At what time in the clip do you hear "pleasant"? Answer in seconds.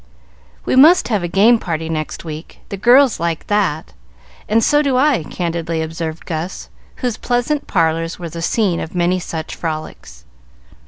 7.17-7.67